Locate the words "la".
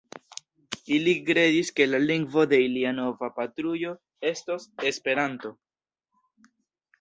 1.89-1.99